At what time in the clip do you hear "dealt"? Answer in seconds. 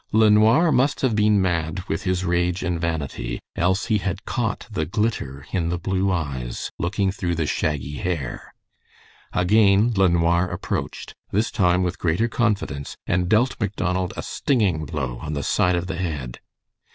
13.29-13.55